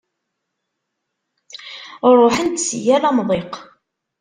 Ṛuḥen-d 2.19 2.57
si 2.65 2.77
yal 2.85 3.03
amḍiq. 3.09 3.53